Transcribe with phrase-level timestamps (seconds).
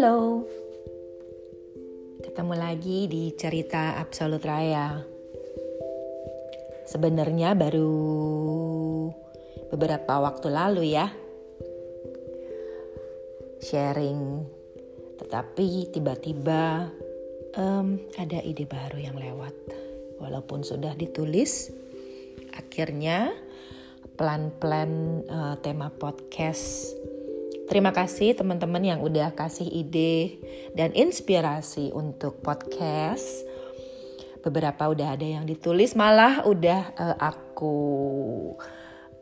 [0.00, 0.48] Halo,
[2.24, 4.96] ketemu lagi di cerita Absolut Raya.
[6.88, 7.92] Sebenarnya baru
[9.68, 11.04] beberapa waktu lalu ya,
[13.60, 14.40] sharing,
[15.20, 16.88] tetapi tiba-tiba
[17.60, 19.52] um, ada ide baru yang lewat.
[20.16, 21.68] Walaupun sudah ditulis,
[22.56, 23.36] akhirnya
[24.16, 26.96] plan-plan uh, tema podcast
[27.70, 30.42] Terima kasih teman-teman yang udah kasih ide
[30.74, 33.46] dan inspirasi untuk podcast.
[34.42, 37.78] Beberapa udah ada yang ditulis, malah udah uh, aku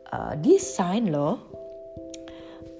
[0.09, 1.45] uh, desain loh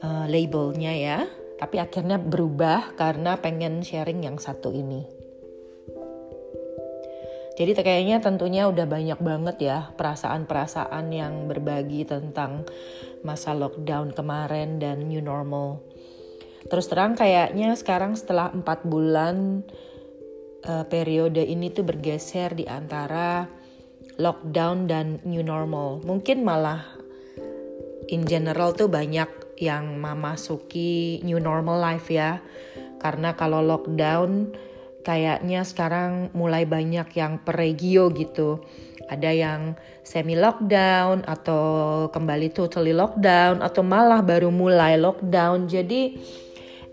[0.02, 1.20] uh, labelnya ya.
[1.62, 5.19] Tapi akhirnya berubah karena pengen sharing yang satu ini.
[7.60, 12.64] Jadi kayaknya tentunya udah banyak banget ya perasaan-perasaan yang berbagi tentang
[13.28, 15.84] masa lockdown kemarin dan new normal.
[16.72, 19.68] Terus terang kayaknya sekarang setelah empat bulan
[20.64, 23.44] uh, periode ini tuh bergeser di antara
[24.16, 26.00] lockdown dan new normal.
[26.08, 26.88] Mungkin malah
[28.08, 29.28] in general tuh banyak
[29.60, 32.40] yang memasuki new normal life ya.
[33.04, 34.56] Karena kalau lockdown
[35.04, 38.64] kayaknya sekarang mulai banyak yang per regio gitu.
[39.10, 39.62] Ada yang
[40.06, 41.64] semi lockdown atau
[42.14, 45.66] kembali totally lockdown atau malah baru mulai lockdown.
[45.66, 46.20] Jadi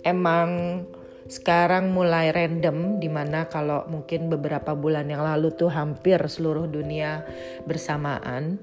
[0.01, 0.81] emang
[1.27, 7.27] sekarang mulai random di mana kalau mungkin beberapa bulan yang lalu tuh hampir seluruh dunia
[7.67, 8.63] bersamaan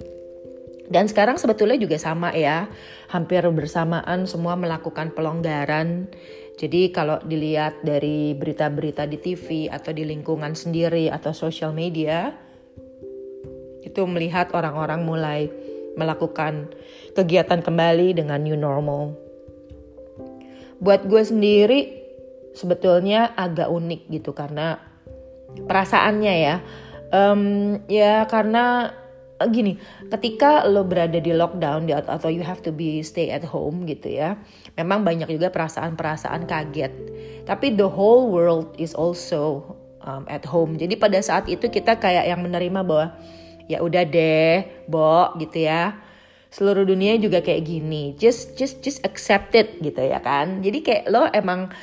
[0.87, 2.67] dan sekarang sebetulnya juga sama ya
[3.11, 6.07] hampir bersamaan semua melakukan pelonggaran
[6.53, 12.29] jadi kalau dilihat dari berita-berita di TV atau di lingkungan sendiri atau social media,
[13.81, 15.49] itu melihat orang-orang mulai
[15.97, 16.69] melakukan
[17.17, 19.17] kegiatan kembali dengan new normal.
[20.77, 21.81] Buat gue sendiri
[22.53, 24.77] sebetulnya agak unik gitu karena
[25.57, 26.55] perasaannya ya,
[27.09, 27.41] um,
[27.89, 28.93] ya karena
[29.49, 29.75] gini,
[30.13, 34.39] ketika lo berada di lockdown atau you have to be stay at home gitu ya,
[34.77, 36.93] memang banyak juga perasaan-perasaan kaget.
[37.43, 40.75] Tapi the whole world is also um, at home.
[40.77, 43.15] Jadi pada saat itu kita kayak yang menerima bahwa
[43.67, 45.97] ya udah deh, Bo gitu ya.
[46.53, 48.13] Seluruh dunia juga kayak gini.
[48.19, 50.61] Just just just accept it gitu ya kan.
[50.61, 51.73] Jadi kayak lo emang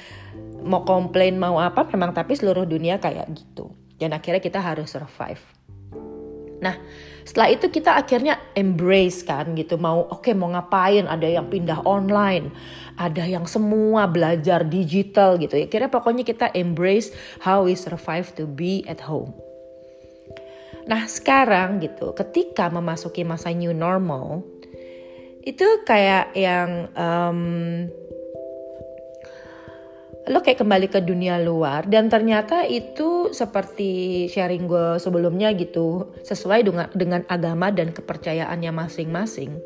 [0.62, 3.72] mau komplain mau apa memang tapi seluruh dunia kayak gitu.
[3.98, 5.42] Dan akhirnya kita harus survive.
[6.60, 6.76] Nah,
[7.30, 9.78] setelah itu kita akhirnya embrace kan gitu.
[9.78, 11.06] Mau oke okay, mau ngapain?
[11.06, 12.50] Ada yang pindah online
[13.00, 15.56] ada yang semua belajar digital gitu.
[15.56, 19.32] Ya kira pokoknya kita embrace how we survive to be at home.
[20.84, 24.44] Nah sekarang gitu ketika memasuki masa new normal
[25.40, 27.40] itu kayak yang um,
[30.28, 36.60] lo kayak kembali ke dunia luar dan ternyata itu seperti sharing gue sebelumnya gitu sesuai
[36.68, 39.56] dengan dengan agama dan kepercayaannya masing-masing.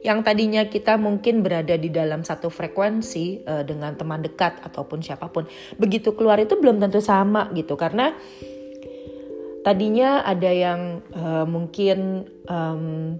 [0.00, 5.28] Yang tadinya kita mungkin berada di dalam satu frekuensi uh, dengan teman dekat ataupun siapa
[5.28, 5.44] pun
[5.76, 7.74] begitu keluar itu belum tentu sama gitu.
[7.74, 8.14] Karena
[9.66, 13.18] tadinya ada yang uh, mungkin um,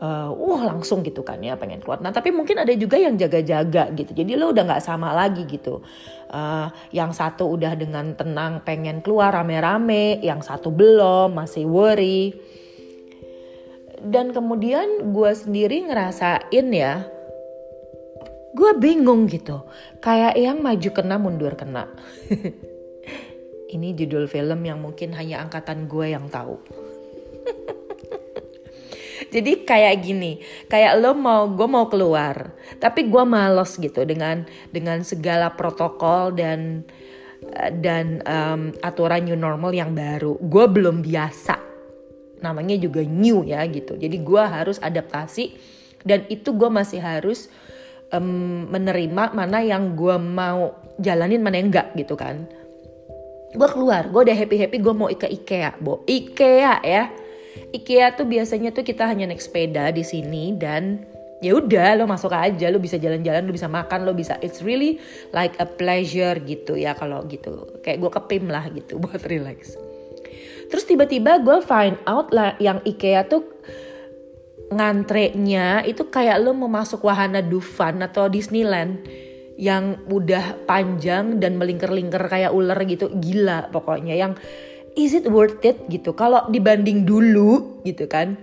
[0.00, 2.00] uh, wah langsung gitu kan ya pengen keluar.
[2.00, 4.10] Nah tapi mungkin ada juga yang jaga-jaga gitu.
[4.16, 5.84] Jadi lo udah nggak sama lagi gitu.
[6.30, 12.34] Uh, yang satu udah dengan tenang pengen keluar rame-rame, yang satu belum masih worry.
[14.00, 17.04] Dan kemudian gue sendiri ngerasain ya,
[18.56, 19.68] gue bingung gitu.
[20.00, 21.84] Kayak yang maju kena mundur kena.
[23.74, 26.58] Ini judul film yang mungkin hanya angkatan gue yang tahu.
[29.30, 32.50] Jadi kayak gini, kayak lo mau gue mau keluar,
[32.82, 34.42] tapi gue males gitu dengan
[34.74, 36.82] dengan segala protokol dan
[37.80, 40.34] dan um, aturan new normal yang baru.
[40.42, 41.56] Gue belum biasa,
[42.42, 43.94] namanya juga new ya gitu.
[43.94, 45.54] Jadi gue harus adaptasi
[46.02, 47.46] dan itu gue masih harus
[48.10, 52.50] um, menerima mana yang gue mau jalanin mana yang enggak gitu kan.
[53.50, 57.04] Gue keluar, gue udah happy happy gue mau ke IKEA, bo IKEA ya
[57.70, 61.06] IKEA tuh biasanya tuh kita hanya naik sepeda di sini dan
[61.40, 64.36] ya udah lo masuk aja lo bisa jalan-jalan lo bisa makan lo bisa.
[64.44, 65.00] It's really
[65.32, 67.80] like a pleasure gitu ya kalau gitu.
[67.80, 69.74] Kayak gue kepim lah gitu buat relax.
[70.70, 73.42] Terus tiba-tiba gue find out lah yang IKEA tuh
[74.70, 79.02] ngantrenya itu kayak lo mau masuk wahana Dufan atau Disneyland
[79.60, 83.10] yang udah panjang dan melingkar-lingkar kayak ular gitu.
[83.12, 84.14] Gila pokoknya.
[84.14, 84.40] Yang
[84.98, 88.34] is it worth it gitu kalau dibanding dulu gitu kan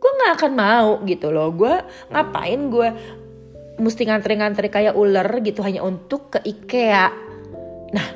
[0.00, 1.74] gue nggak akan mau gitu loh gue
[2.08, 2.88] ngapain gue
[3.80, 7.08] mesti ngantri-ngantri kayak ular gitu hanya untuk ke IKEA.
[7.96, 8.08] Nah,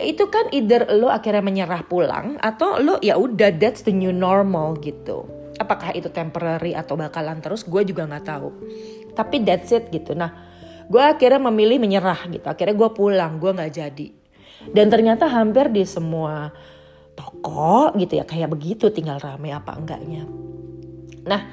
[0.00, 4.74] itu kan either lo akhirnya menyerah pulang atau lo ya udah that's the new normal
[4.80, 5.28] gitu.
[5.60, 7.68] Apakah itu temporary atau bakalan terus?
[7.68, 8.48] Gue juga nggak tahu.
[9.12, 10.16] Tapi that's it gitu.
[10.16, 10.32] Nah,
[10.88, 12.48] gue akhirnya memilih menyerah gitu.
[12.48, 14.08] Akhirnya gue pulang, gue nggak jadi.
[14.72, 16.48] Dan ternyata hampir di semua
[17.20, 20.24] toko gitu ya kayak begitu tinggal rame apa enggaknya.
[21.28, 21.44] Nah,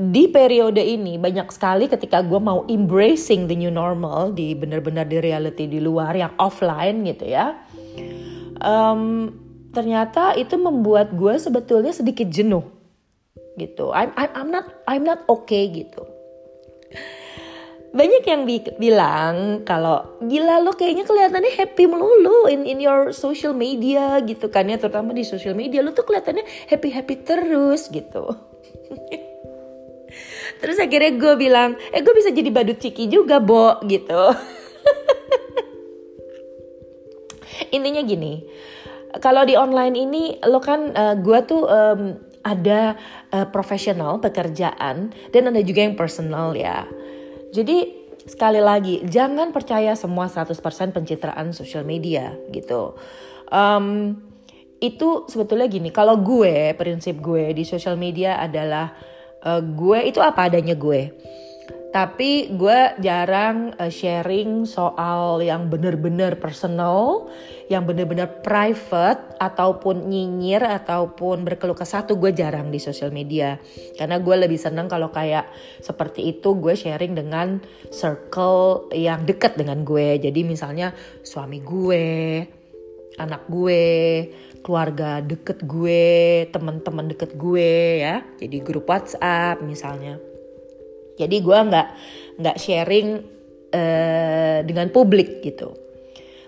[0.00, 5.20] di periode ini banyak sekali ketika gue mau embracing the new normal di benar-benar di
[5.20, 7.58] reality di luar yang offline gitu ya
[8.64, 9.28] um,
[9.76, 12.64] ternyata itu membuat gue sebetulnya sedikit jenuh
[13.60, 16.06] gitu I'm I'm, I'm not I'm not okay gitu
[17.90, 23.50] banyak yang bi bilang kalau gila lo kayaknya kelihatannya happy melulu in in your social
[23.50, 28.30] media gitu kan ya terutama di social media lo tuh kelihatannya happy happy terus gitu
[30.60, 34.12] Terus akhirnya gue bilang, eh gue bisa jadi badut ciki juga, Bo, gitu.
[37.76, 38.44] Intinya gini,
[39.24, 42.92] kalau di online ini lo kan uh, gue tuh um, ada
[43.32, 46.84] uh, profesional pekerjaan dan ada juga yang personal ya.
[47.50, 50.54] Jadi sekali lagi jangan percaya semua 100%
[50.94, 52.94] pencitraan sosial media gitu.
[53.50, 54.16] Um,
[54.80, 58.96] itu sebetulnya gini, kalau gue prinsip gue di sosial media adalah
[59.44, 61.12] uh, gue itu apa adanya gue
[61.90, 67.26] tapi gue jarang uh, sharing soal yang bener-bener personal,
[67.66, 73.58] yang bener-bener private ataupun nyinyir ataupun berkeluh kesah tuh gue jarang di sosial media.
[73.98, 75.50] Karena gue lebih seneng kalau kayak
[75.82, 77.58] seperti itu gue sharing dengan
[77.90, 80.22] circle yang deket dengan gue.
[80.22, 80.94] Jadi misalnya
[81.26, 82.46] suami gue,
[83.18, 84.30] anak gue,
[84.62, 88.22] keluarga deket gue, teman-teman deket gue ya.
[88.38, 90.29] Jadi grup WhatsApp misalnya.
[91.20, 91.88] Jadi gue nggak
[92.40, 93.08] nggak sharing
[93.76, 95.76] uh, dengan publik gitu.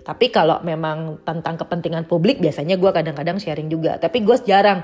[0.03, 4.01] Tapi kalau memang tentang kepentingan publik biasanya gue kadang-kadang sharing juga.
[4.01, 4.83] Tapi gue jarang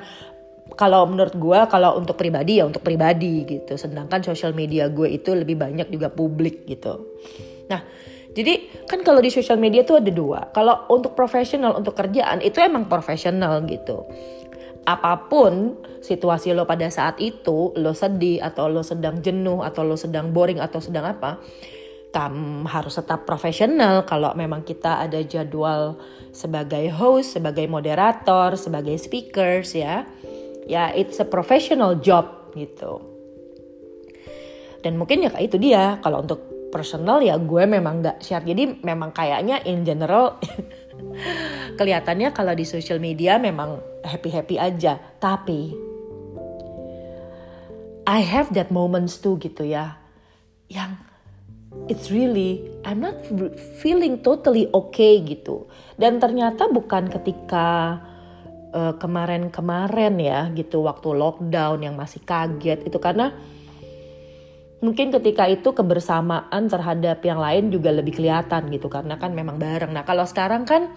[0.77, 3.75] kalau menurut gue kalau untuk pribadi ya untuk pribadi gitu.
[3.75, 7.19] Sedangkan sosial media gue itu lebih banyak juga publik gitu.
[7.67, 7.81] Nah
[8.29, 10.53] jadi kan kalau di social media tuh ada dua.
[10.53, 14.05] Kalau untuk profesional, untuk kerjaan itu emang profesional gitu.
[14.87, 19.99] Apa pun situasi lo pada saat itu, lo sedih atau lo sedang jenuh atau lo
[19.99, 21.37] sedang boring atau sedang apa,
[22.09, 26.01] kamu harus tetap profesional kalau memang kita ada jadwal
[26.33, 30.09] sebagai host, sebagai moderator, sebagai speakers ya.
[30.69, 33.01] Ya it's a professional job gitu.
[34.81, 39.09] Dan mungkin ya itu dia kalau untuk personal ya gue memang gak share jadi memang
[39.09, 40.37] kayaknya in general
[41.79, 44.99] kelihatannya kalau di social media memang happy happy aja.
[44.99, 45.71] Tapi
[48.03, 49.95] I have that moments too gitu ya.
[50.67, 50.99] Yang
[51.87, 53.23] it's really I'm not
[53.79, 55.71] feeling totally okay gitu.
[55.95, 58.01] Dan ternyata bukan ketika
[58.75, 62.97] uh, kemarin-kemarin ya gitu waktu lockdown yang masih kaget itu.
[62.99, 63.31] Karena
[64.83, 68.89] mungkin ketika itu kebersamaan terhadap yang lain juga lebih kelihatan gitu.
[68.89, 69.93] Karena kan memang bareng.
[69.93, 70.91] Nah kalau sekarang kan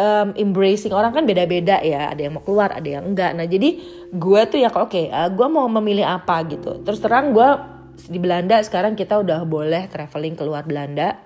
[0.00, 3.36] um, embracing orang kan beda-beda ya, ada yang mau keluar, ada yang enggak.
[3.36, 3.76] Nah jadi
[4.08, 6.80] gue tuh ya oke, okay, uh, gue mau memilih apa gitu.
[6.80, 7.48] Terus terang gue
[8.08, 11.20] di Belanda sekarang kita udah boleh traveling keluar Belanda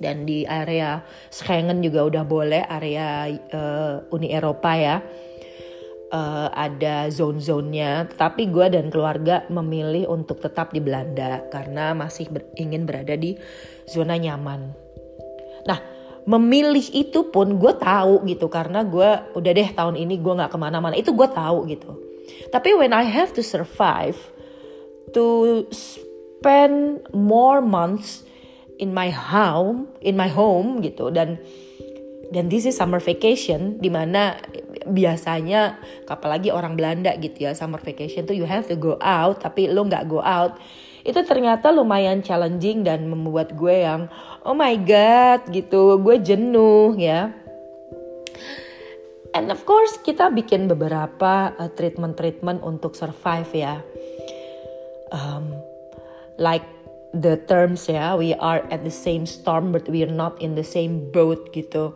[0.00, 4.96] dan di area Schengen juga udah boleh area uh, Uni Eropa ya
[6.12, 12.48] uh, ada zone-zonenya, tapi gue dan keluarga memilih untuk tetap di Belanda karena masih ber
[12.56, 13.36] ingin berada di
[13.88, 14.72] zona nyaman.
[15.68, 15.97] Nah,
[16.28, 20.58] memilih itu pun gue tahu gitu karena gue udah deh tahun ini gue nggak ke
[20.60, 21.96] mana-mana itu gue tahu gitu.
[22.52, 24.20] Tapi when I have to survive,
[25.16, 28.28] to spend more months
[28.76, 31.40] in my home, in my home gitu dan
[32.28, 34.36] dan this is summer vacation di mana
[34.84, 39.72] biasanya apalagi orang Belanda gitu ya summer vacation tuh you have to go out tapi
[39.72, 40.60] lo nggak go out
[41.06, 44.10] itu ternyata lumayan challenging dan membuat gue yang
[44.42, 45.98] oh my god gitu.
[46.02, 47.30] Gue jenuh ya.
[49.36, 53.74] And of course kita bikin beberapa uh, treatment-treatment untuk survive ya.
[55.12, 55.52] Um,
[56.40, 56.64] like
[57.14, 58.16] the terms ya.
[58.16, 61.94] We are at the same storm but we are not in the same boat gitu.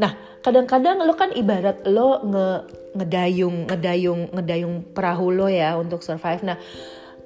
[0.00, 2.46] Nah kadang-kadang lo kan ibarat lo nge
[2.92, 6.40] ngedayung ngedayung ngedayung perahu lo ya untuk survive.
[6.46, 6.56] Nah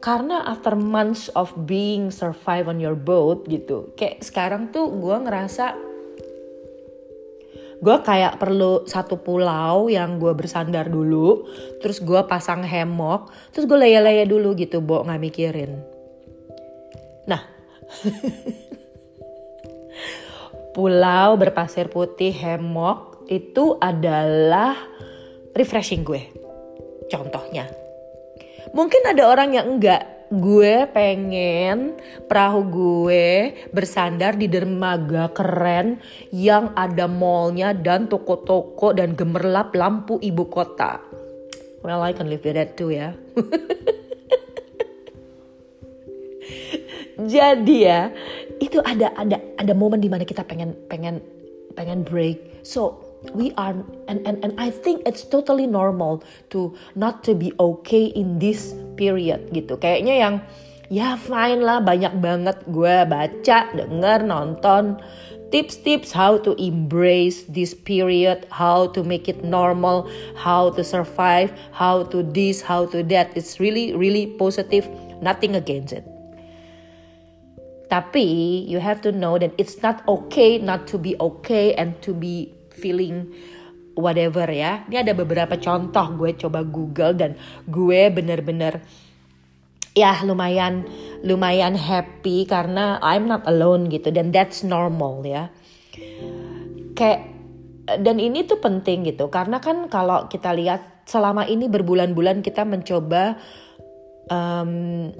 [0.01, 5.75] karena after months of being survive on your boat gitu kayak sekarang tuh gue ngerasa
[7.77, 11.45] gue kayak perlu satu pulau yang gue bersandar dulu
[11.85, 15.97] terus gue pasang hemok terus gue laya-laya dulu gitu bo nggak mikirin
[17.27, 17.43] Nah,
[20.75, 24.79] pulau berpasir putih hemok itu adalah
[25.53, 26.23] refreshing gue.
[27.11, 27.86] Contohnya.
[28.75, 30.03] Mungkin ada orang yang enggak.
[30.27, 31.95] Gue pengen
[32.27, 36.03] perahu gue bersandar di dermaga keren
[36.35, 40.99] yang ada mallnya dan toko-toko dan gemerlap lampu ibu kota.
[41.87, 43.15] Well, I can live with that too ya.
[47.17, 48.11] Jadi ya,
[48.59, 51.23] itu ada ada ada momen di mana kita pengen pengen
[51.79, 52.67] pengen break.
[52.67, 53.75] So we are
[54.07, 58.77] and and and I think it's totally normal to not to be okay in this
[58.95, 60.35] period gitu kayaknya yang
[60.87, 65.03] ya fine lah banyak banget gue baca denger nonton
[65.51, 72.03] tips-tips how to embrace this period, how to make it normal, how to survive, how
[72.03, 73.31] to this, how to that.
[73.37, 74.89] It's really, really positive,
[75.23, 76.05] nothing against it.
[77.87, 82.11] Tapi you have to know that it's not okay not to be okay and to
[82.11, 83.33] be feeling
[83.97, 84.85] whatever ya.
[84.87, 88.85] Ini ada beberapa contoh gue coba Google dan gue bener-bener
[89.97, 90.85] ya lumayan
[91.25, 95.49] lumayan happy karena I'm not alone gitu dan that's normal ya.
[96.93, 97.33] Kayak
[97.87, 103.39] dan ini tuh penting gitu karena kan kalau kita lihat selama ini berbulan-bulan kita mencoba
[104.27, 105.11] um,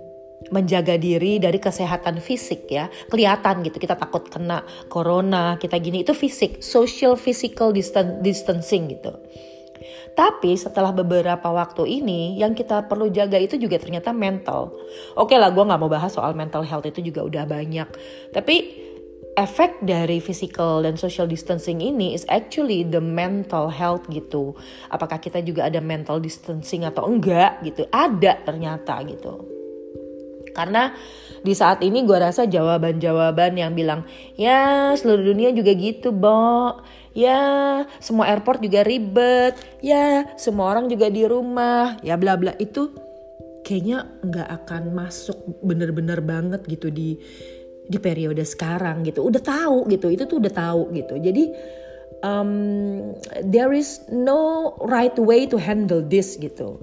[0.51, 6.15] menjaga diri dari kesehatan fisik ya kelihatan gitu kita takut kena corona kita gini itu
[6.15, 7.75] fisik social physical
[8.23, 9.15] distancing gitu
[10.17, 14.73] tapi setelah beberapa waktu ini yang kita perlu jaga itu juga ternyata mental
[15.19, 17.89] oke lah gue nggak mau bahas soal mental health itu juga udah banyak
[18.33, 18.87] tapi
[19.37, 24.57] efek dari physical dan social distancing ini is actually the mental health gitu.
[24.89, 27.85] Apakah kita juga ada mental distancing atau enggak gitu?
[27.93, 29.45] Ada ternyata gitu.
[30.57, 30.97] Karena
[31.45, 34.09] di saat ini gue rasa jawaban-jawaban yang bilang
[34.41, 36.81] ya seluruh dunia juga gitu, Bo.
[37.13, 39.57] Ya, semua airport juga ribet.
[39.85, 42.01] Ya, semua orang juga di rumah.
[42.01, 42.97] Ya bla bla itu
[43.69, 47.21] kayaknya nggak akan masuk bener-bener banget gitu di
[47.85, 49.21] di periode sekarang gitu.
[49.21, 51.21] Udah tahu gitu, itu tuh udah tahu gitu.
[51.21, 51.45] Jadi
[52.25, 53.13] um,
[53.45, 56.81] there is no right way to handle this gitu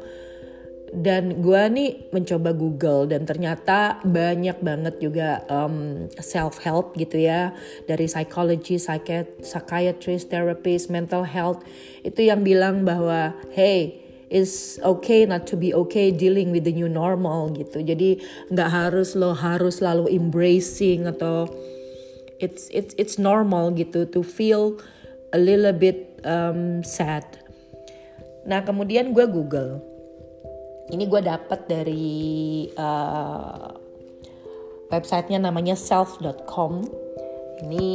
[0.94, 7.50] dan gue nih mencoba Google dan ternyata banyak banget juga um, self help gitu ya.
[7.90, 11.66] Dari psychology, psychiatrist, therapist, mental health.
[12.06, 16.90] Itu yang bilang bahwa hey it's okay not to be okay dealing with the new
[16.90, 17.82] normal gitu.
[17.82, 18.22] Jadi
[18.54, 21.50] nggak harus lo harus selalu embracing atau
[22.38, 24.78] it's it's it's normal gitu to feel
[25.34, 27.26] a little bit um, sad.
[28.46, 29.93] Nah kemudian gue Google
[30.92, 33.72] ini gue dapat dari uh,
[34.92, 36.84] websitenya namanya self.com.
[37.64, 37.88] Ini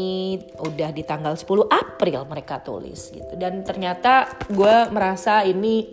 [0.64, 3.36] udah di tanggal 10 April mereka tulis gitu.
[3.36, 5.84] Dan ternyata gue merasa ini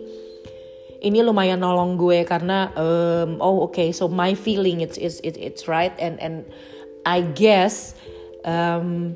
[1.04, 5.36] ini lumayan nolong gue karena um, oh oke okay, so my feeling it's it's it's,
[5.36, 6.48] it's right and and
[7.04, 7.92] I guess
[8.48, 9.12] um,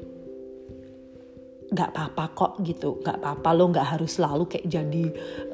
[1.71, 5.05] nggak apa-apa kok gitu nggak apa-apa lo nggak harus selalu kayak jadi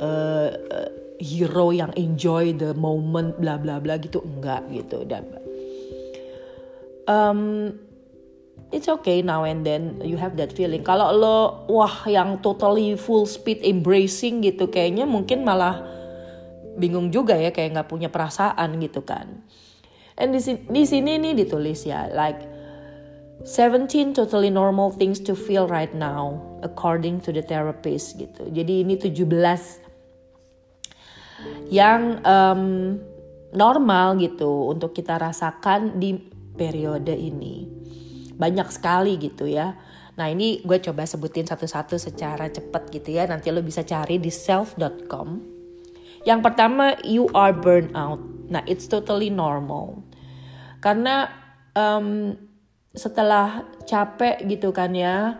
[0.00, 4.20] uh, uh, hero yang enjoy the moment bla bla bla gitu.
[4.24, 5.24] Enggak gitu dan
[7.06, 7.72] um,
[8.72, 10.82] it's okay now and then you have that feeling.
[10.82, 11.38] Kalau lo
[11.70, 15.82] wah yang totally full speed embracing gitu kayaknya mungkin malah
[16.76, 19.40] bingung juga ya kayak nggak punya perasaan gitu kan.
[20.16, 22.40] And di sini, di sini nih ditulis ya like
[23.44, 28.48] 17 totally normal things to feel right now according to the therapist gitu.
[28.48, 29.85] Jadi ini 17
[31.68, 32.62] yang um,
[33.56, 36.16] normal gitu untuk kita rasakan di
[36.56, 37.68] periode ini.
[38.36, 39.76] Banyak sekali gitu ya.
[40.16, 43.28] Nah ini gue coba sebutin satu-satu secara cepat gitu ya.
[43.28, 45.28] Nanti lo bisa cari di self.com.
[46.24, 48.20] Yang pertama you are burnout.
[48.48, 50.04] Nah it's totally normal.
[50.80, 51.28] Karena
[51.76, 52.36] um,
[52.96, 55.36] setelah capek gitu kan ya,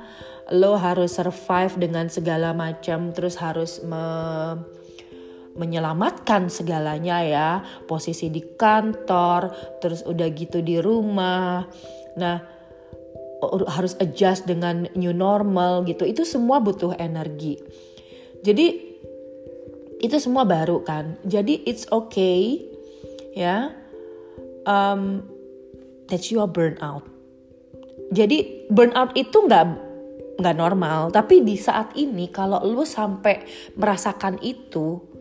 [0.52, 4.04] lo harus survive dengan segala macam, terus harus me
[5.56, 7.50] menyelamatkan segalanya ya.
[7.88, 9.50] Posisi di kantor
[9.82, 11.64] terus udah gitu di rumah.
[12.20, 12.56] Nah
[13.68, 16.08] harus adjust dengan new normal gitu.
[16.08, 17.60] Itu semua butuh energi.
[18.40, 18.66] Jadi
[20.00, 21.16] itu semua baru kan.
[21.24, 22.62] Jadi it's okay
[23.36, 23.72] ya.
[24.66, 25.22] Um,
[26.10, 27.06] that you are burnout.
[28.10, 29.64] Jadi burnout itu nggak
[30.40, 31.10] nggak normal.
[31.10, 33.42] Tapi di saat ini kalau lu sampai
[33.74, 35.15] merasakan itu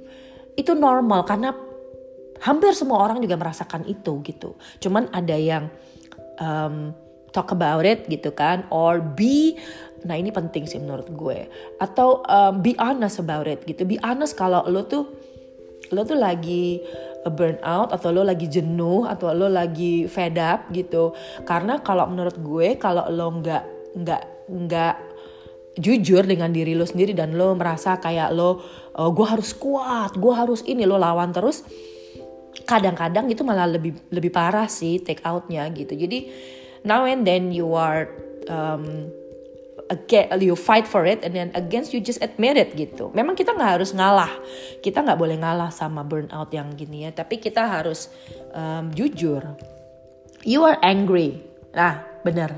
[0.55, 1.51] itu normal karena
[2.43, 4.55] hampir semua orang juga merasakan itu gitu.
[4.83, 5.71] Cuman ada yang
[6.39, 6.91] um,
[7.31, 9.59] talk about it gitu kan or be
[10.05, 11.49] nah ini penting sih menurut gue.
[11.79, 13.83] Atau um, be honest about it gitu.
[13.87, 15.09] Be honest kalau lo tuh
[15.93, 16.81] lo tuh lagi
[17.25, 21.11] burn out atau lo lagi jenuh atau lo lagi fed up gitu.
[21.43, 23.63] Karena kalau menurut gue kalau lo nggak
[23.95, 24.95] nggak nggak
[25.75, 28.63] jujur dengan diri lo sendiri dan lo merasa kayak lo
[28.95, 31.63] oh, gue harus kuat gue harus ini lo lawan terus
[32.65, 36.31] kadang-kadang itu malah lebih lebih parah sih take outnya gitu jadi
[36.87, 38.09] now and then you are
[38.47, 39.11] um,
[39.89, 43.13] again you fight for it and then against you just admit it gitu.
[43.13, 44.31] Memang kita nggak harus ngalah,
[44.81, 47.11] kita nggak boleh ngalah sama burnout yang gini ya.
[47.13, 48.09] Tapi kita harus
[48.53, 49.41] um, jujur.
[50.45, 51.41] You are angry.
[51.73, 52.53] Nah bener.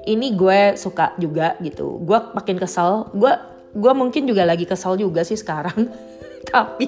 [0.00, 2.00] Ini gue suka juga gitu.
[2.00, 3.12] Gue makin kesel.
[3.12, 3.32] Gue
[3.70, 5.90] gue mungkin juga lagi kesel juga sih sekarang.
[6.50, 6.86] Tapi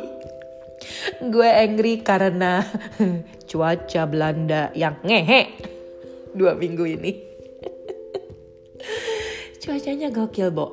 [1.23, 2.67] gue angry karena
[3.51, 5.71] cuaca Belanda yang ngehe
[6.33, 7.12] dua minggu ini
[9.62, 10.67] cuacanya gokil, Bo.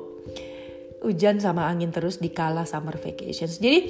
[1.00, 3.56] Hujan sama angin terus di kala summer vacations.
[3.56, 3.88] Jadi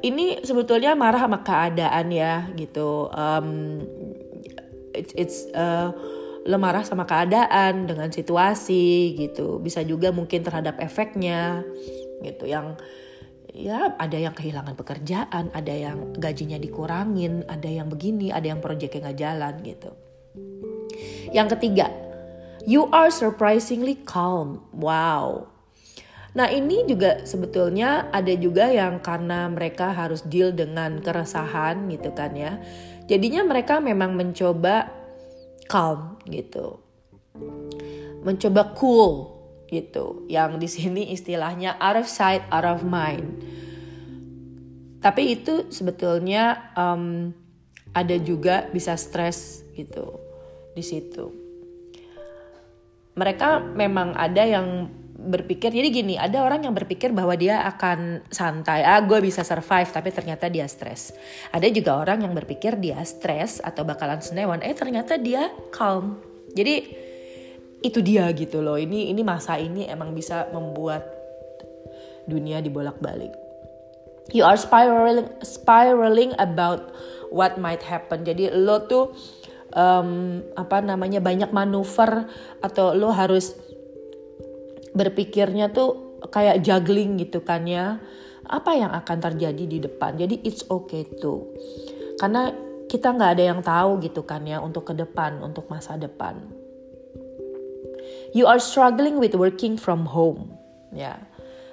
[0.00, 3.12] ini sebetulnya marah sama keadaan ya gitu.
[3.12, 3.82] Um,
[4.96, 5.92] it's it's uh,
[6.48, 9.60] lo marah sama keadaan dengan situasi gitu.
[9.60, 11.60] Bisa juga mungkin terhadap efeknya
[12.24, 12.80] gitu yang
[13.52, 19.12] ya ada yang kehilangan pekerjaan, ada yang gajinya dikurangin, ada yang begini, ada yang proyeknya
[19.12, 19.90] nggak jalan gitu.
[21.28, 21.92] Yang ketiga,
[22.68, 24.60] You are surprisingly calm.
[24.76, 25.48] Wow.
[26.36, 32.36] Nah ini juga sebetulnya ada juga yang karena mereka harus deal dengan keresahan gitu kan
[32.36, 32.60] ya.
[33.08, 34.97] Jadinya mereka memang mencoba
[35.68, 36.80] calm gitu.
[38.24, 40.26] Mencoba cool gitu.
[40.26, 43.44] Yang di sini istilahnya out of sight, out of mind.
[44.98, 47.30] Tapi itu sebetulnya um,
[47.94, 50.18] ada juga bisa stres gitu
[50.74, 51.48] di situ
[53.18, 54.86] mereka memang ada yang
[55.18, 59.90] berpikir jadi gini ada orang yang berpikir bahwa dia akan santai ah gue bisa survive
[59.90, 61.10] tapi ternyata dia stres.
[61.50, 66.22] Ada juga orang yang berpikir dia stres atau bakalan senewan eh ternyata dia calm.
[66.54, 66.74] Jadi
[67.82, 68.78] itu dia gitu loh.
[68.78, 71.02] Ini ini masa ini emang bisa membuat
[72.30, 73.48] dunia dibolak balik
[74.32, 76.92] you are spiraling spiraling about
[77.32, 78.24] what might happen.
[78.24, 79.12] Jadi lo tuh
[79.72, 82.28] um, apa namanya banyak manuver
[82.60, 83.56] atau lo harus
[84.98, 88.02] berpikirnya tuh kayak juggling gitu kan ya.
[88.48, 90.18] Apa yang akan terjadi di depan?
[90.18, 91.54] Jadi it's okay tuh
[92.18, 92.50] karena
[92.90, 96.40] kita nggak ada yang tahu gitu kan ya untuk ke depan untuk masa depan.
[98.32, 100.56] You are struggling with working from home.
[100.92, 101.20] Ya.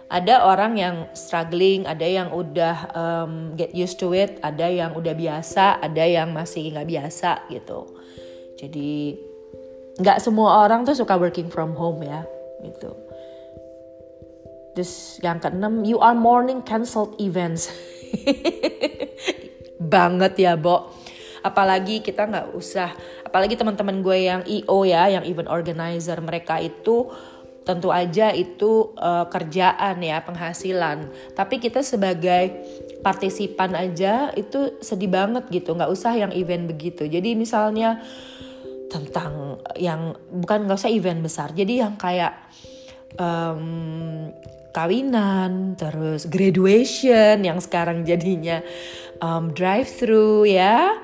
[0.05, 5.17] Ada orang yang struggling, ada yang udah um, get used to it, ada yang udah
[5.17, 7.89] biasa, ada yang masih nggak biasa gitu.
[8.61, 9.17] Jadi
[9.97, 12.21] nggak semua orang tuh suka working from home ya,
[12.61, 12.93] gitu.
[14.75, 17.71] Terus yang keenam, you are morning cancelled events.
[19.95, 20.91] Banget ya, Bo.
[21.41, 22.91] Apalagi kita nggak usah,
[23.23, 27.07] apalagi teman-teman gue yang EO ya, yang event organizer, mereka itu
[27.65, 32.61] tentu aja itu uh, kerjaan ya penghasilan tapi kita sebagai
[33.01, 38.05] partisipan aja itu sedih banget gitu nggak usah yang event begitu jadi misalnya
[38.93, 42.37] tentang yang bukan nggak usah event besar jadi yang kayak
[43.19, 44.31] um,
[44.75, 48.59] kawinan terus graduation yang sekarang jadinya
[49.23, 50.99] um, drive thru ya.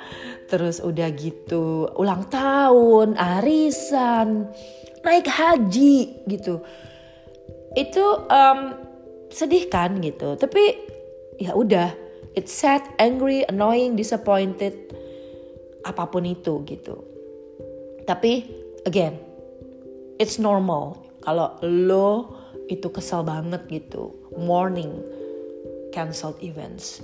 [0.51, 4.51] Terus udah gitu ulang tahun arisan
[5.01, 6.59] naik haji gitu.
[7.71, 8.75] Itu um,
[9.31, 10.35] sedih kan gitu.
[10.35, 10.63] Tapi
[11.39, 11.95] ya udah
[12.35, 14.75] it's sad angry annoying disappointed
[15.87, 16.99] apa pun itu gitu.
[18.03, 18.43] Tapi
[18.83, 19.15] again
[20.19, 25.01] it's normal kalau lo itu kesel banget gitu morning
[25.93, 27.01] cancelled events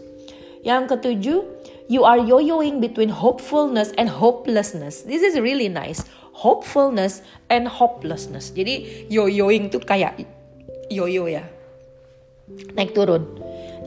[0.68, 1.48] yang ketujuh,
[1.88, 5.08] you are yo-yoing between hopefulness and hopelessness.
[5.08, 6.04] This is really nice
[6.38, 8.54] hopefulness and hopelessness.
[8.54, 10.22] Jadi yo-yoing tuh kayak
[10.92, 11.48] yo-yo ya.
[12.78, 13.26] Naik turun.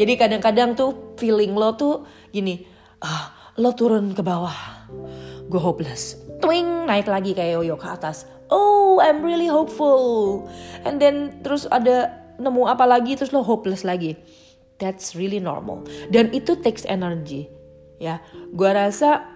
[0.00, 2.64] Jadi kadang-kadang tuh feeling lo tuh gini,
[3.04, 4.88] ah, lo turun ke bawah.
[5.46, 6.18] Gue hopeless.
[6.40, 8.26] Twing naik lagi kayak yo-yo ke atas.
[8.50, 10.44] Oh, I'm really hopeful.
[10.84, 14.16] And then terus ada nemu apa lagi terus lo hopeless lagi.
[14.80, 15.84] That's really normal.
[16.08, 17.48] Dan itu takes energy.
[18.00, 18.24] Ya,
[18.56, 19.28] gue rasa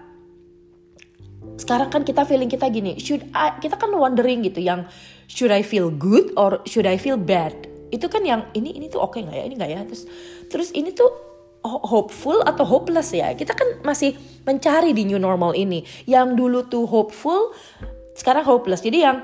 [1.61, 4.89] sekarang kan kita feeling kita gini, should I, kita kan wondering gitu yang
[5.29, 7.53] should I feel good or should I feel bad?
[7.93, 9.81] Itu kan yang ini ini tuh oke okay nggak ya, ini nggak ya?
[9.85, 10.03] Terus
[10.49, 11.25] terus ini tuh
[11.65, 14.13] hopeful atau hopeless ya kita kan masih
[14.45, 17.49] mencari di new normal ini yang dulu tuh hopeful
[18.13, 19.17] sekarang hopeless jadi yang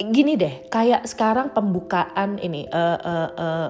[0.00, 3.68] gini deh kayak sekarang pembukaan ini uh, uh, uh,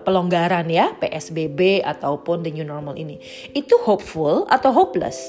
[0.00, 3.20] pelonggaran ya PSBB ataupun the new normal ini
[3.52, 5.20] itu hopeful atau hopeless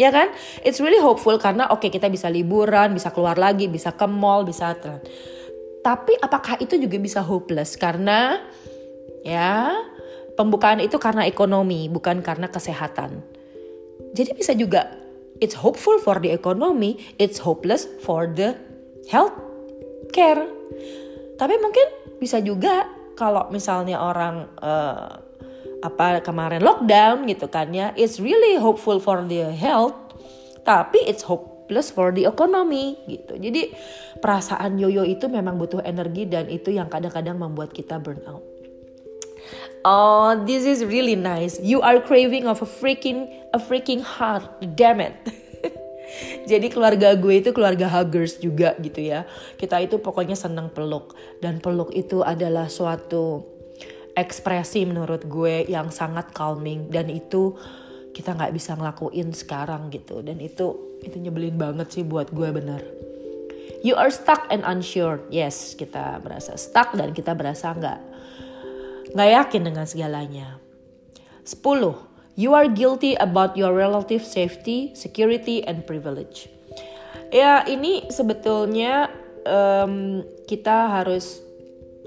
[0.00, 0.32] ya kan?
[0.64, 4.48] It's really hopeful karena oke okay, kita bisa liburan, bisa keluar lagi, bisa ke mall,
[4.48, 4.72] bisa
[5.80, 8.40] tapi apakah itu juga bisa hopeless karena
[9.24, 9.76] ya
[10.36, 13.20] pembukaan itu karena ekonomi bukan karena kesehatan.
[14.16, 14.88] Jadi bisa juga
[15.40, 18.56] it's hopeful for the economy, it's hopeless for the
[19.08, 19.36] health
[20.12, 20.44] care.
[21.40, 21.86] Tapi mungkin
[22.20, 22.84] bisa juga
[23.16, 25.30] kalau misalnya orang uh,
[25.80, 29.96] apa kemarin lockdown gitu kan ya it's really hopeful for the health
[30.60, 33.72] tapi it's hopeless for the economy gitu jadi
[34.20, 38.44] perasaan yoyo itu memang butuh energi dan itu yang kadang-kadang membuat kita burn out
[39.80, 41.56] Oh, this is really nice.
[41.56, 44.44] You are craving of a freaking a freaking heart.
[44.76, 45.16] Damn it.
[46.44, 49.28] Jadi keluarga gue itu keluarga huggers juga gitu ya.
[49.56, 51.14] Kita itu pokoknya senang peluk.
[51.38, 53.44] Dan peluk itu adalah suatu
[54.16, 56.90] ekspresi menurut gue yang sangat calming.
[56.90, 57.54] Dan itu
[58.10, 60.20] kita nggak bisa ngelakuin sekarang gitu.
[60.20, 62.82] Dan itu itu nyebelin banget sih buat gue bener.
[63.80, 65.24] You are stuck and unsure.
[65.32, 68.00] Yes kita berasa stuck dan kita berasa nggak
[69.16, 70.60] nggak yakin dengan segalanya.
[71.46, 72.09] 10
[72.40, 76.48] you are guilty about your relative safety security and privilege.
[77.28, 79.12] Ya ini sebetulnya
[79.44, 81.44] um, kita harus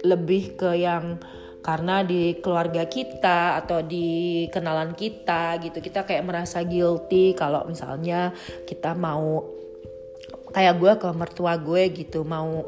[0.01, 1.21] lebih ke yang
[1.63, 8.35] karena di keluarga kita atau di kenalan kita gitu kita kayak merasa guilty kalau misalnya
[8.67, 9.47] kita mau
[10.51, 12.67] kayak gue ke mertua gue gitu mau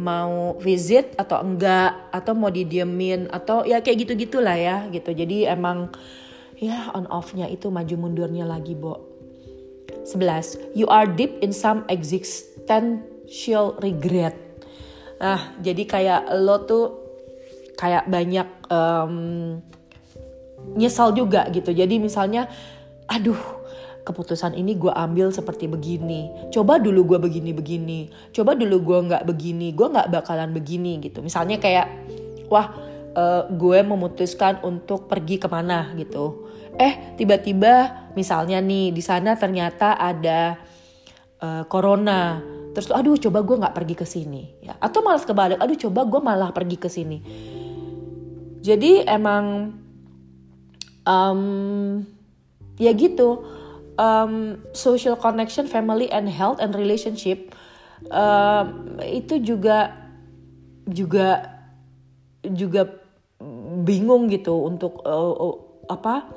[0.00, 5.12] mau visit atau enggak atau mau didiemin atau ya kayak gitu gitulah ya gitu.
[5.12, 5.92] Jadi emang
[6.64, 9.04] ya on off-nya itu maju mundurnya lagi Bo.
[10.04, 14.36] 11 you are deep in some existential regret.
[15.20, 16.84] Nah jadi kayak lo tuh
[17.76, 19.14] kayak banyak um,
[20.76, 21.72] nyesal juga gitu.
[21.72, 22.48] Jadi misalnya
[23.08, 23.36] aduh
[24.04, 26.28] keputusan ini gue ambil seperti begini.
[26.52, 29.72] Coba dulu gue begini begini coba dulu gue nggak begini.
[29.72, 31.24] Gue nggak bakalan begini gitu.
[31.24, 31.88] Misalnya kayak
[32.52, 32.72] wah
[33.16, 36.43] uh, gue memutuskan untuk pergi ke mana gitu
[36.80, 40.58] eh tiba-tiba misalnya nih di sana ternyata ada
[41.42, 42.40] uh, corona.
[42.74, 44.42] Terus aduh coba gue nggak pergi ke sini.
[44.62, 47.18] Ya atau malah kebalik aduh coba gue malah pergi ke sini.
[48.64, 49.74] Jadi emang
[51.06, 51.42] um,
[52.78, 53.46] ya gitu.
[53.94, 57.54] Um, social connection family and health and relationship
[58.10, 59.94] um, itu juga
[60.84, 61.46] juga
[62.44, 62.90] juga
[63.84, 65.56] bingung gitu untuk uh, uh,
[65.88, 66.28] apa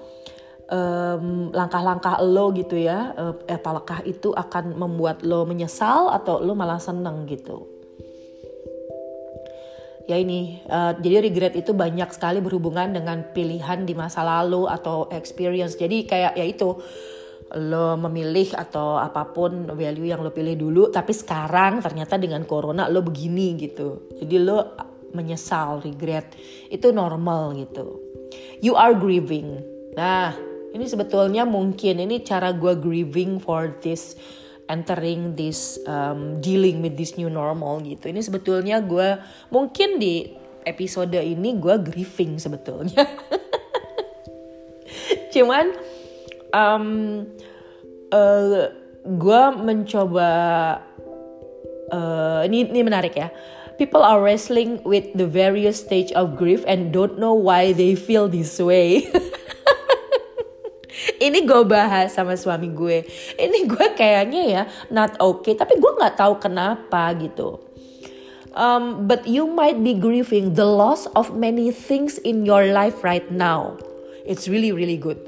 [1.55, 6.79] langkah-langkah um, lo gitu ya uh, apakah itu akan membuat lo menyesal atau lo malah
[6.79, 7.63] seneng gitu?
[10.07, 15.07] Ya ini uh, jadi regret itu banyak sekali berhubungan dengan pilihan di masa lalu atau
[15.11, 15.79] experience.
[15.79, 16.79] Jadi kayak ya itu
[17.55, 22.91] lo memilih atau apa pun value yang lo pilih dulu tapi sekarang ternyata dengan corona
[22.91, 24.11] lo begini gitu.
[24.19, 24.75] Jadi lo
[25.15, 26.35] menyesal regret.
[26.67, 28.03] Itu normal gitu.
[28.59, 29.63] You are grieving.
[29.95, 34.13] Nah ini sebetulnya mungkin ini cara gue grieving for this
[34.69, 38.11] entering this um, dealing with this new normal gitu.
[38.11, 39.17] Ini sebetulnya gue
[39.49, 40.37] mungkin di
[40.67, 43.07] episode ini gue grieving sebetulnya.
[45.33, 45.65] Cuman
[46.51, 46.85] um,
[48.11, 48.69] uh,
[49.07, 50.29] gue mencoba
[51.91, 53.31] uh, ini ini menarik ya.
[53.77, 58.25] People are wrestling with the various stage of grief and don't know why they feel
[58.25, 59.05] this way.
[61.17, 63.05] ini gue bahas sama suami gue.
[63.37, 65.57] Ini gue kayaknya ya not okay.
[65.57, 67.61] Tapi gue nggak tahu kenapa gitu.
[68.57, 73.29] Um, but you might be grieving the loss of many things in your life right
[73.29, 73.77] now.
[74.25, 75.21] It's really really good.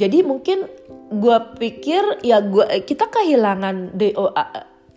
[0.00, 0.64] Jadi mungkin
[1.10, 4.32] gue pikir ya gue kita kehilangan di, oh,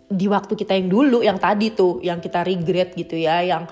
[0.08, 3.66] di waktu kita yang dulu yang tadi tuh yang kita regret gitu ya yang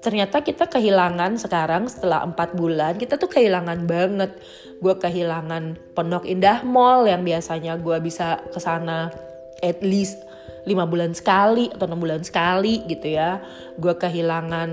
[0.00, 4.32] ternyata kita kehilangan sekarang setelah empat bulan kita tuh kehilangan banget.
[4.80, 9.12] Gue kehilangan Pondok Indah Mall yang biasanya gue bisa ke sana
[9.60, 10.16] at least
[10.64, 13.44] lima bulan sekali atau enam bulan sekali gitu ya.
[13.76, 14.68] Gue kehilangan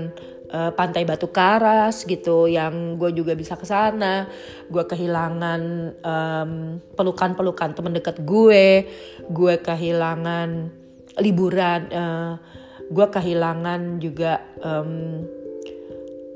[0.48, 4.28] uh, pantai Batu Karas gitu yang gue juga bisa ke sana
[4.68, 5.60] gue kehilangan
[6.00, 6.52] um,
[6.96, 8.88] pelukan-pelukan temen deket gue.
[9.28, 10.72] Gue kehilangan
[11.20, 12.32] liburan uh,
[12.88, 15.24] gue kehilangan juga um,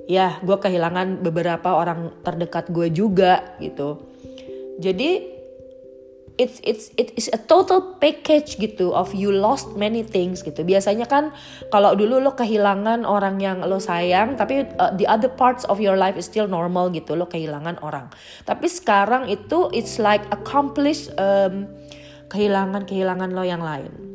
[0.06, 4.02] ya gue kehilangan beberapa orang terdekat gue juga gitu
[4.80, 5.32] jadi
[6.40, 10.64] it's it's it is a total package gitu of you lost many things gitu.
[10.64, 11.30] Biasanya kan
[11.68, 15.96] kalau dulu lo kehilangan orang yang lo sayang tapi uh, the other parts of your
[15.98, 17.12] life is still normal gitu.
[17.12, 18.08] Lo kehilangan orang.
[18.48, 21.68] Tapi sekarang itu it's like accomplish um,
[22.32, 24.12] kehilangan-kehilangan lo yang lain.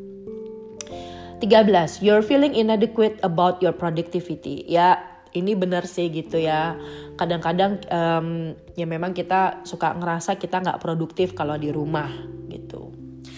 [1.39, 2.01] 13.
[2.01, 4.65] You're feeling inadequate about your productivity.
[4.65, 6.73] Ya, ini benar sih gitu ya
[7.17, 12.09] kadang-kadang um, ya memang kita suka ngerasa kita nggak produktif kalau di rumah
[12.49, 12.93] gitu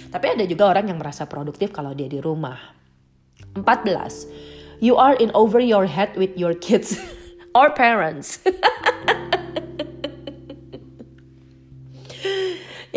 [0.10, 2.58] tapi ada juga orang yang merasa produktif kalau dia di rumah
[3.58, 6.96] 14 you are in over your head with your kids
[7.58, 8.40] or parents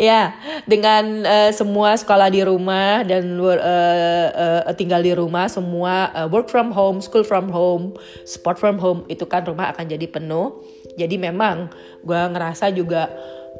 [0.03, 0.35] ya
[0.67, 6.51] dengan uh, semua sekolah di rumah dan uh, uh, tinggal di rumah semua uh, work
[6.51, 7.95] from home school from home
[8.27, 10.59] sport from home itu kan rumah akan jadi penuh.
[10.93, 11.71] Jadi memang
[12.05, 13.09] gue ngerasa juga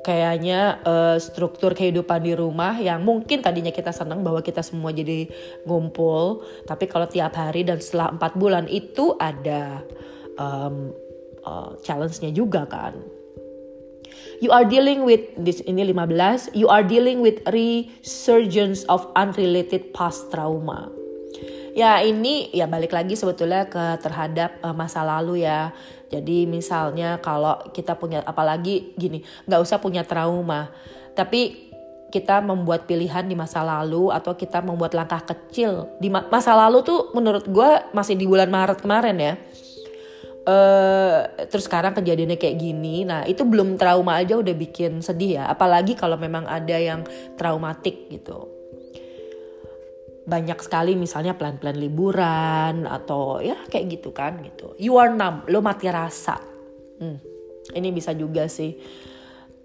[0.04, 5.32] kayaknya uh, struktur kehidupan di rumah yang mungkin tadinya kita senang bahwa kita semua jadi
[5.64, 9.80] ngumpul tapi kalau tiap hari dan setelah empat bulan itu ada
[10.36, 10.92] um,
[11.48, 13.00] uh, challenge-nya juga kan
[14.42, 20.34] You are dealing with this ini 15, you are dealing with resurgence of unrelated past
[20.34, 20.90] trauma.
[21.74, 25.74] Ya ini ya balik lagi sebetulnya ke terhadap uh, masa lalu ya.
[26.14, 30.70] Jadi misalnya kalau kita punya apalagi gini, nggak usah punya trauma,
[31.18, 31.74] tapi
[32.14, 37.10] kita membuat pilihan di masa lalu atau kita membuat langkah kecil di masa lalu tuh
[37.18, 39.34] menurut gue masih di bulan Maret kemarin ya
[40.44, 45.44] Uh, terus sekarang kejadiannya kayak gini, nah itu belum trauma aja udah bikin sedih ya,
[45.48, 47.08] apalagi kalau memang ada yang
[47.40, 48.52] traumatik gitu.
[50.28, 54.76] Banyak sekali misalnya plan-plan liburan atau ya kayak gitu kan gitu.
[54.76, 56.36] You are numb, lo mati rasa.
[57.00, 57.24] Hmm,
[57.72, 58.76] ini bisa juga sih.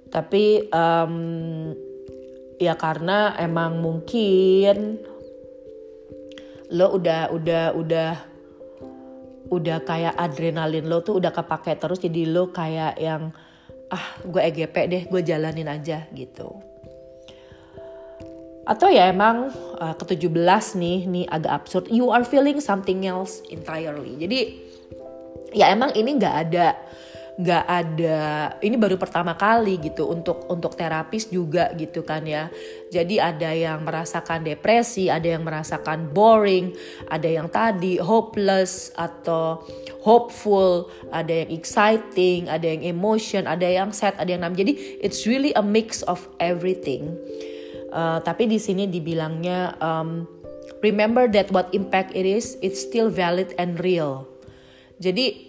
[0.06, 1.14] Tapi um,
[2.54, 5.02] ya karena emang mungkin
[6.70, 8.27] lo udah udah udah
[9.48, 13.32] udah kayak adrenalin lo tuh udah kepake terus jadi lo kayak yang
[13.88, 16.61] ah gue EGP deh gue jalanin aja gitu.
[18.68, 19.48] Atau ya emang
[19.80, 21.88] uh, ke-17 nih nih agak absurd.
[21.88, 24.20] You are feeling something else entirely.
[24.20, 24.40] Jadi
[25.56, 26.76] ya emang ini nggak ada
[27.38, 28.18] nggak ada
[28.66, 32.51] ini baru pertama kali gitu untuk untuk terapis juga gitu kan ya.
[32.90, 36.74] Jadi ada yang merasakan depresi ada yang merasakan boring
[37.07, 39.62] ada yang tadi hopeless atau
[40.03, 45.22] hopeful ada yang exciting ada yang emotion ada yang sad ada yang nam jadi it's
[45.22, 47.14] really a mix of everything.
[47.94, 50.27] Uh, tapi di sini dibilangnya um,
[50.83, 54.27] remember that what impact it is it's still valid and real.
[54.98, 55.47] Jadi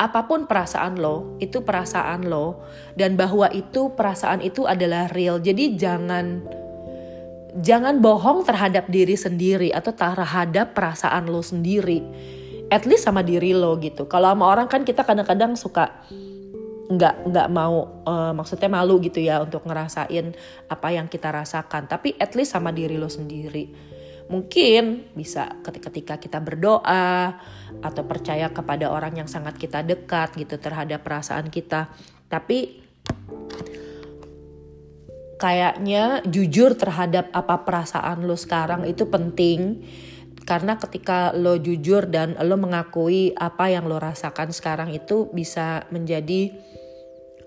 [0.00, 2.64] apa pun perasaan lo, itu perasaan lo
[2.96, 5.36] dan bahwa itu perasaan itu adalah real.
[5.36, 6.40] Jadi jangan
[7.60, 12.00] jangan bohong terhadap diri sendiri atau terhadap perasaan lo sendiri.
[12.72, 14.08] At least sama diri lo gitu.
[14.08, 15.92] Kalau sama orang kan kita kadang-kadang suka
[16.90, 20.34] nggak nggak mau uh, maksudnya malu gitu ya untuk ngerasain
[20.66, 23.70] apa yang kita rasakan tapi at least sama diri lo sendiri
[24.30, 27.34] Mungkin bisa ketika kita berdoa
[27.82, 31.90] atau percaya kepada orang yang sangat kita dekat gitu terhadap perasaan kita.
[32.30, 32.78] Tapi
[35.40, 39.80] kayaknya jujur terhadap apa perasaan lo sekarang itu penting
[40.44, 46.52] karena ketika lo jujur dan lo mengakui apa yang lo rasakan sekarang itu bisa menjadi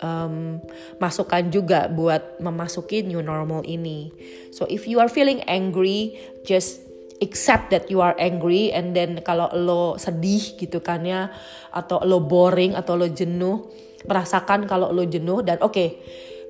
[0.02, 0.58] um,
[0.98, 4.10] masukan juga buat memasuki new normal ini.
[4.50, 6.82] So if you are feeling angry, just
[7.22, 11.30] accept that you are angry and then kalau lo sedih gitu kan ya
[11.70, 13.70] atau lo boring atau lo jenuh
[14.04, 15.88] merasakan kalau lo jenuh dan oke okay,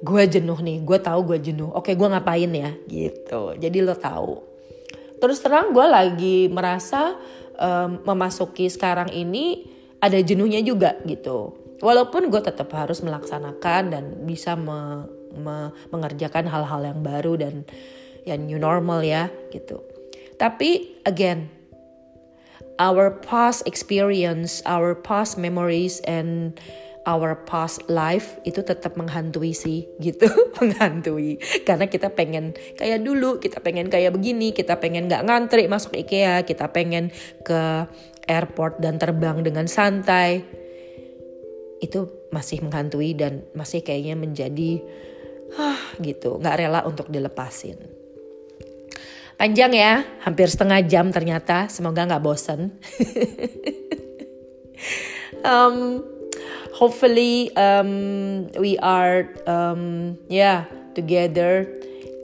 [0.01, 2.71] gue jenuh nih gue tahu gue jenuh oke okay, gue ngapain ya?
[2.89, 3.43] Gitu.
[3.61, 4.41] Jadi lo tahu.
[5.21, 7.17] Terus terang gue lagi merasa
[7.57, 9.65] um, memasuki sekarang ini
[10.03, 15.05] ada jenuhnya juga gitu walaupun gue tetap harus melaksanakan dan bisa me,
[15.37, 17.69] me, mengerjakan hal-hal yang baru dan
[18.25, 19.85] yang new normal ya gitu.
[20.41, 21.53] Tapi again,
[22.81, 26.57] our past experience, our past memories and
[27.05, 30.25] our past life itu tetap menghantui sih gitu.
[30.57, 31.37] Menghantui.
[31.69, 36.49] Karena kita pengen kayak dulu kita pengen kayak begini kita pengen nggak ngantri masuk IKEA
[36.49, 37.13] kita pengen
[37.45, 37.85] ke
[38.25, 40.64] airport dan terbang dengan santai
[41.83, 44.83] itu masih menghantui dan masih kayaknya menjadi
[45.59, 46.39] ah gitu.
[46.39, 47.79] Nggak rela untuk dilepasin.
[49.35, 51.67] Panjang ya hampir setengah jam ternyata.
[51.67, 52.61] Semoga nggak bosen.
[55.45, 56.01] Um,
[56.73, 60.65] hopefully um, we are um, yeah
[60.97, 61.69] together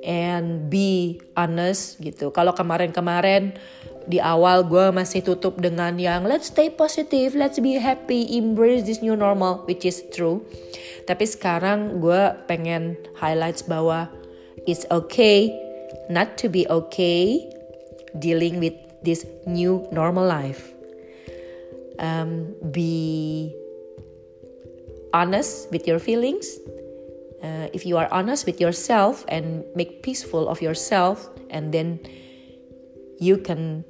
[0.01, 2.33] and be honest gitu.
[2.33, 3.61] Kalau kemarin-kemarin
[4.11, 8.99] di awal gue masih tutup dengan yang let's stay positive, let's be happy, embrace this
[8.99, 10.43] new normal, which is true.
[11.07, 14.11] Tapi sekarang gue pengen highlights bahwa
[14.67, 15.55] it's okay
[16.11, 17.47] not to be okay
[18.19, 18.75] dealing with
[19.07, 20.75] this new normal life.
[22.03, 23.55] Um, be
[25.15, 26.59] honest with your feelings,
[27.43, 32.01] uh, if you are honest with yourself and make peaceful of yourself and then
[33.21, 33.85] you can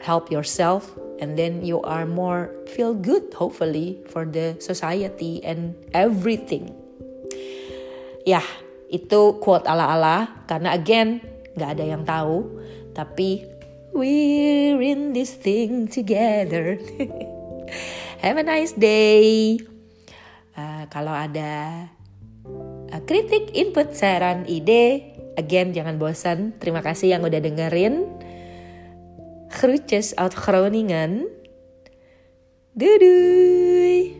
[0.00, 6.72] help yourself and then you are more feel good hopefully for the society and everything
[8.24, 8.42] ya
[8.90, 11.20] itu quote ala-ala karena again
[11.54, 12.44] nggak ada yang tahu
[12.96, 13.44] tapi
[13.94, 16.80] we're in this thing together
[18.24, 19.56] have a nice day
[20.56, 21.86] uh, kalau ada
[22.90, 25.14] uh, kritik, input, saran, ide.
[25.38, 26.52] Again, jangan bosan.
[26.58, 28.19] Terima kasih yang udah dengerin.
[29.50, 31.26] Groetjes uit Groningen.
[32.72, 34.19] Doei doei!